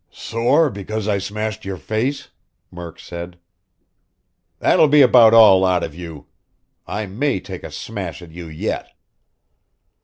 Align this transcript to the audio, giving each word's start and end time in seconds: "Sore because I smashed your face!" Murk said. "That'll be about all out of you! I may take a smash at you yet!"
"Sore 0.09 0.71
because 0.71 1.07
I 1.07 1.19
smashed 1.19 1.63
your 1.63 1.77
face!" 1.77 2.29
Murk 2.71 2.99
said. 2.99 3.37
"That'll 4.57 4.87
be 4.87 5.03
about 5.03 5.31
all 5.35 5.63
out 5.63 5.83
of 5.83 5.93
you! 5.93 6.25
I 6.87 7.05
may 7.05 7.39
take 7.39 7.61
a 7.63 7.69
smash 7.69 8.23
at 8.23 8.31
you 8.31 8.47
yet!" 8.47 8.89